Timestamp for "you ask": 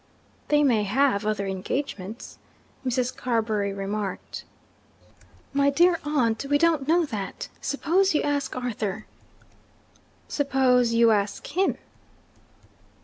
8.15-8.55, 10.95-11.45